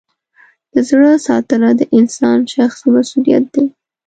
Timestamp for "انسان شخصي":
1.97-2.87